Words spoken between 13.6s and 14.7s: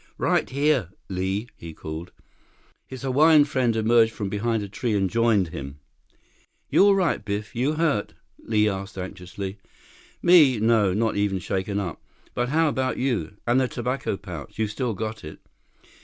the tobacco pouch.